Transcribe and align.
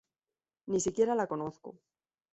Ni 0.71 0.79
siquiera 0.79 1.13
la 1.13 1.27
conozco. 1.27 1.77